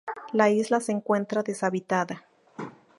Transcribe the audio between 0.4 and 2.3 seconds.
isla se encuentra deshabitada.